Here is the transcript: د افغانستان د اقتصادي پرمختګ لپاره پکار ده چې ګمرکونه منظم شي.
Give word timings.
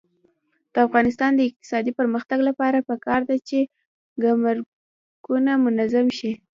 د 0.73 0.75
افغانستان 0.87 1.31
د 1.35 1.41
اقتصادي 1.49 1.91
پرمختګ 1.99 2.39
لپاره 2.49 2.85
پکار 2.89 3.21
ده 3.29 3.35
چې 3.47 3.59
ګمرکونه 4.23 5.51
منظم 5.65 6.07
شي. 6.17 6.31